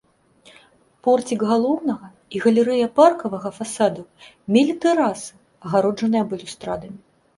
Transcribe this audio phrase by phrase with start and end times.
[1.07, 2.07] Порцік галоўнага
[2.37, 4.05] і галерэя паркавага фасадаў
[4.57, 5.31] мелі тэрасы,
[5.69, 6.99] агароджаныя балюстрадамі.